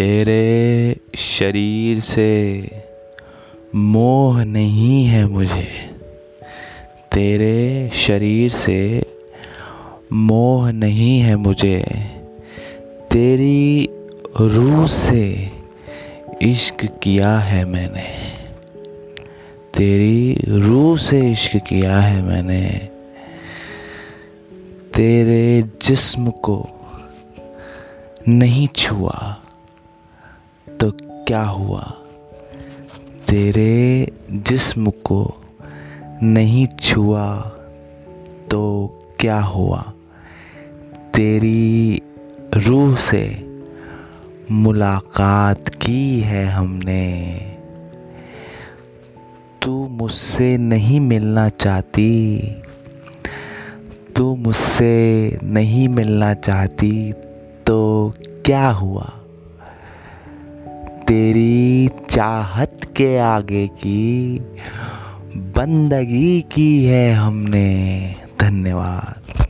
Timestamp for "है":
5.04-5.26, 11.20-11.36, 17.38-17.64, 21.98-22.22, 46.20-46.46, 66.84-67.12